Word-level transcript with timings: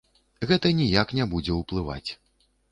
Гэта 0.51 0.71
ніяк 0.79 1.15
не 1.21 1.29
будзе 1.37 1.61
ўплываць. 1.61 2.09